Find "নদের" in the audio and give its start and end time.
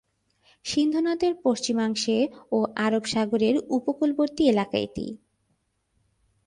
1.01-1.33